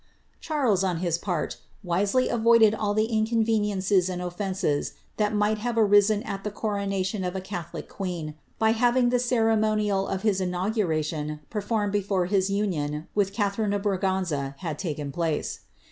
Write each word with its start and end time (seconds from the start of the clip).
8, 0.43 0.83
on 0.83 0.97
his 0.97 1.19
part, 1.19 1.57
wisely 1.83 2.27
avoided 2.27 2.73
all 2.73 2.95
the 2.95 3.05
inconveniences 3.05 4.09
and 4.09 4.19
.hat 4.19 5.31
might 5.31 5.59
have 5.59 5.77
arisen 5.77 6.23
at 6.23 6.43
the 6.43 6.49
coronation 6.49 7.23
of 7.23 7.35
a 7.35 7.39
catholic 7.39 7.87
queen, 7.87 8.33
Iff 8.59 9.11
the 9.11 9.19
ceremonial 9.19 10.07
of 10.07 10.23
his 10.23 10.41
inauguration 10.41 11.41
performed 11.51 11.93
before 11.93 12.25
his 12.25 12.47
th 12.47 12.81
Catharine 13.31 13.73
of 13.73 13.83
Braganza 13.83 14.55
had 14.57 14.79
tiiken 14.79 15.13
place. 15.13 15.59